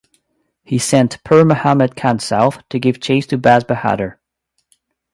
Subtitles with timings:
[0.63, 4.17] He sent Pir Muhammad Khan south to give chase to Baz Bahadur.